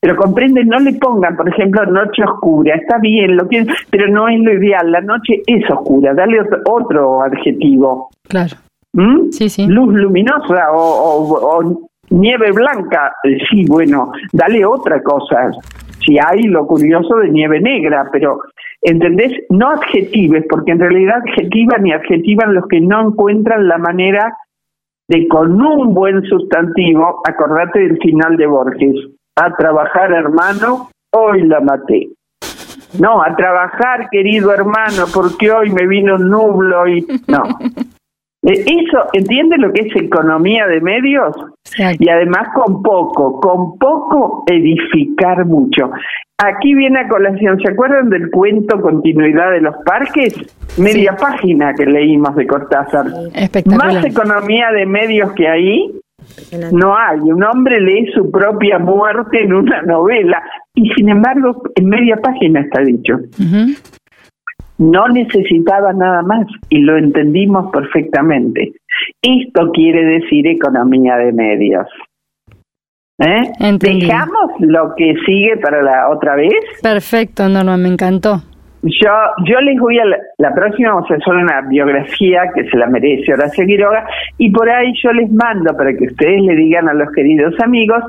Pero 0.00 0.16
comprende, 0.16 0.64
no 0.64 0.78
le 0.80 0.94
pongan, 0.94 1.36
por 1.36 1.48
ejemplo, 1.48 1.84
noche 1.86 2.22
oscura, 2.24 2.74
está 2.74 2.98
bien, 2.98 3.36
lo 3.36 3.48
que, 3.48 3.66
pero 3.90 4.08
no 4.08 4.28
es 4.28 4.40
lo 4.40 4.52
ideal, 4.52 4.90
la 4.90 5.00
noche 5.00 5.42
es 5.46 5.68
oscura, 5.70 6.14
dale 6.14 6.38
otro, 6.66 7.22
adjetivo. 7.22 8.10
Claro. 8.28 8.56
¿Mm? 8.92 9.30
Sí, 9.30 9.48
sí. 9.48 9.66
Luz 9.66 9.94
luminosa 9.94 10.72
o, 10.72 11.88
nieve 12.12 12.52
blanca, 12.52 13.12
sí, 13.50 13.64
bueno, 13.66 14.12
dale 14.32 14.64
otra 14.64 15.02
cosa. 15.02 15.50
Si 16.04 16.18
hay 16.18 16.42
lo 16.42 16.66
curioso 16.66 17.16
de 17.16 17.28
nieve 17.28 17.60
negra, 17.60 18.08
pero 18.12 18.40
¿Entendés? 18.82 19.32
No 19.48 19.70
adjetives, 19.70 20.44
porque 20.50 20.72
en 20.72 20.80
realidad 20.80 21.22
adjetivan 21.24 21.86
y 21.86 21.92
adjetivan 21.92 22.52
los 22.52 22.66
que 22.66 22.80
no 22.80 23.08
encuentran 23.08 23.68
la 23.68 23.78
manera 23.78 24.36
de 25.08 25.28
con 25.28 25.62
un 25.62 25.94
buen 25.94 26.22
sustantivo, 26.24 27.22
acordate 27.24 27.78
del 27.78 27.98
final 27.98 28.36
de 28.36 28.46
Borges, 28.46 28.96
a 29.36 29.54
trabajar 29.54 30.12
hermano, 30.12 30.90
hoy 31.12 31.42
la 31.42 31.60
maté. 31.60 32.08
No, 32.98 33.22
a 33.22 33.36
trabajar 33.36 34.08
querido 34.10 34.52
hermano, 34.52 35.04
porque 35.14 35.50
hoy 35.52 35.70
me 35.70 35.86
vino 35.86 36.16
un 36.16 36.28
nublo 36.28 36.88
y 36.88 37.06
no. 37.28 37.42
Eh, 38.42 38.64
eso, 38.66 39.06
¿entiende 39.12 39.56
lo 39.56 39.72
que 39.72 39.82
es 39.82 39.96
economía 39.96 40.66
de 40.66 40.80
medios? 40.80 41.36
Y 41.98 42.08
además 42.08 42.48
con 42.54 42.82
poco, 42.82 43.40
con 43.40 43.78
poco 43.78 44.44
edificar 44.46 45.46
mucho. 45.46 45.90
Aquí 46.38 46.74
viene 46.74 47.00
a 47.00 47.08
colación, 47.08 47.58
¿se 47.60 47.70
acuerdan 47.70 48.10
del 48.10 48.30
cuento 48.30 48.80
Continuidad 48.80 49.52
de 49.52 49.60
los 49.60 49.76
Parques? 49.84 50.34
Media 50.76 51.14
página 51.14 51.72
que 51.74 51.86
leímos 51.86 52.34
de 52.34 52.46
Cortázar. 52.46 53.06
Más 53.66 54.04
economía 54.04 54.72
de 54.72 54.86
medios 54.86 55.32
que 55.34 55.46
ahí 55.48 55.92
no 56.72 56.96
hay. 56.96 57.20
Un 57.20 57.42
hombre 57.44 57.80
lee 57.80 58.10
su 58.12 58.30
propia 58.30 58.78
muerte 58.78 59.44
en 59.44 59.52
una 59.52 59.82
novela 59.82 60.42
y 60.74 60.88
sin 60.90 61.10
embargo 61.10 61.62
en 61.76 61.88
media 61.88 62.16
página 62.16 62.60
está 62.60 62.82
dicho. 62.82 63.18
No 64.82 65.06
necesitaba 65.06 65.92
nada 65.92 66.22
más 66.22 66.44
y 66.68 66.78
lo 66.78 66.96
entendimos 66.96 67.70
perfectamente. 67.70 68.72
Esto 69.22 69.70
quiere 69.72 70.04
decir 70.04 70.44
economía 70.48 71.16
de 71.18 71.32
medios. 71.32 71.86
¿Eh? 73.20 73.52
¿Dejamos 73.78 74.50
lo 74.58 74.92
que 74.96 75.14
sigue 75.24 75.56
para 75.58 75.82
la 75.82 76.08
otra 76.10 76.34
vez? 76.34 76.54
Perfecto, 76.82 77.48
Norma, 77.48 77.76
me 77.76 77.90
encantó. 77.90 78.42
Yo, 78.82 79.12
yo 79.46 79.60
les 79.60 79.78
voy 79.78 80.00
a 80.00 80.04
la, 80.38 80.52
próxima 80.52 80.94
vamos 80.94 81.08
a 81.08 81.14
hacer 81.14 81.32
una 81.32 81.60
biografía 81.68 82.50
que 82.52 82.68
se 82.68 82.76
la 82.76 82.88
merece 82.88 83.32
Horacio 83.32 83.64
Quiroga 83.64 84.04
y 84.38 84.50
por 84.50 84.68
ahí 84.68 84.92
yo 85.00 85.12
les 85.12 85.30
mando 85.30 85.76
para 85.76 85.96
que 85.96 86.06
ustedes 86.06 86.42
le 86.42 86.56
digan 86.56 86.88
a 86.88 86.94
los 86.94 87.08
queridos 87.12 87.54
amigos 87.60 88.02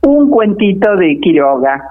un 0.00 0.30
cuentito 0.30 0.96
de 0.96 1.18
Quiroga, 1.20 1.82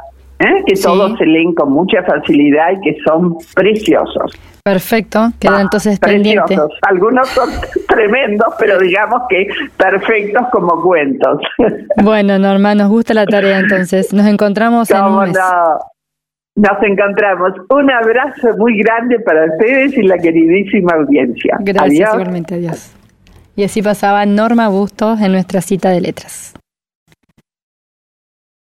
¿eh? 0.44 0.64
que 0.66 0.76
todos 0.76 1.18
se 1.18 1.26
leen 1.26 1.54
con 1.54 1.72
mucha 1.72 2.04
facilidad 2.04 2.72
y 2.74 2.82
que 2.82 2.98
son 3.06 3.38
preciosos. 3.56 4.32
Perfecto, 4.64 5.32
queda 5.40 5.58
ah, 5.58 5.62
entonces 5.62 6.00
pendiente. 6.00 6.58
Algunos 6.84 7.28
son 7.30 7.50
tremendos, 7.88 8.54
pero 8.58 8.80
digamos 8.80 9.24
que 9.30 9.48
perfectos 9.78 10.44
como 10.52 10.82
cuentos. 10.82 11.40
Bueno, 12.04 12.38
Norma, 12.40 12.76
nos 12.76 12.90
gusta 12.90 13.14
la 13.14 13.26
tarea 13.26 13.60
entonces. 13.60 14.14
Nos 14.14 14.26
encontramos 14.26 14.90
en 14.92 15.02
un 15.04 15.20
mes. 15.20 15.38
Nos 16.56 16.84
encontramos. 16.84 17.52
Un 17.70 17.92
abrazo 17.92 18.50
muy 18.58 18.78
grande 18.80 19.20
para 19.20 19.46
ustedes 19.46 19.98
y 19.98 20.04
la 20.04 20.18
queridísima 20.18 20.94
audiencia. 20.96 21.58
Gracias, 21.60 22.14
igualmente, 22.14 22.56
adiós. 22.56 22.94
Y 23.56 23.64
así 23.64 23.82
pasaba 23.82 24.26
Norma 24.26 24.70
Bustos 24.70 25.22
en 25.22 25.32
nuestra 25.32 25.62
cita 25.62 25.90
de 25.90 26.02
letras. 26.02 26.54